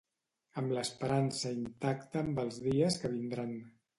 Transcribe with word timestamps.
Amb 0.61 0.71
l’esperança 0.77 1.51
intacta 1.57 2.23
amb 2.25 2.43
els 2.47 2.59
dies 2.65 3.01
que 3.05 3.15
vindran. 3.15 3.55